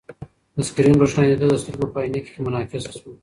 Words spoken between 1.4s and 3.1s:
ده د سترګو په عینکې کې منعکسه